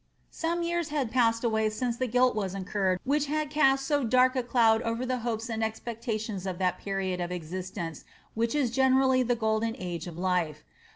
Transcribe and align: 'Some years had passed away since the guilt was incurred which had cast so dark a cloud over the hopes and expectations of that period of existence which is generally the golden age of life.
'Some 0.31 0.63
years 0.63 0.89
had 0.89 1.11
passed 1.11 1.43
away 1.43 1.69
since 1.69 1.95
the 1.97 2.07
guilt 2.07 2.33
was 2.33 2.55
incurred 2.55 2.99
which 3.03 3.27
had 3.27 3.51
cast 3.51 3.85
so 3.85 4.03
dark 4.03 4.35
a 4.35 4.41
cloud 4.41 4.81
over 4.81 5.05
the 5.05 5.19
hopes 5.19 5.47
and 5.47 5.63
expectations 5.63 6.47
of 6.47 6.57
that 6.57 6.79
period 6.79 7.21
of 7.21 7.31
existence 7.31 8.03
which 8.33 8.55
is 8.55 8.71
generally 8.71 9.21
the 9.21 9.35
golden 9.35 9.75
age 9.77 10.07
of 10.07 10.17
life. 10.17 10.63